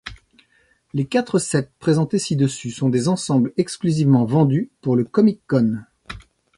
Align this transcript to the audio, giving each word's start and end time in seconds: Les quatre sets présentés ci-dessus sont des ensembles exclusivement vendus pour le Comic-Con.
Les 0.95 1.05
quatre 1.05 1.37
sets 1.37 1.69
présentés 1.77 2.17
ci-dessus 2.17 2.71
sont 2.71 2.89
des 2.89 3.07
ensembles 3.07 3.53
exclusivement 3.57 4.25
vendus 4.25 4.71
pour 4.81 4.95
le 4.95 5.03
Comic-Con. 5.03 5.83